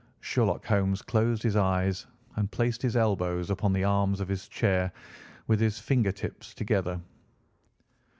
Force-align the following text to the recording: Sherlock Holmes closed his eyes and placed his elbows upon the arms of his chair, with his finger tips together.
Sherlock 0.19 0.65
Holmes 0.65 1.03
closed 1.03 1.43
his 1.43 1.55
eyes 1.55 2.07
and 2.35 2.49
placed 2.51 2.81
his 2.81 2.95
elbows 2.95 3.51
upon 3.51 3.71
the 3.71 3.83
arms 3.83 4.19
of 4.19 4.27
his 4.29 4.47
chair, 4.47 4.91
with 5.45 5.59
his 5.59 5.77
finger 5.77 6.11
tips 6.11 6.55
together. 6.55 6.99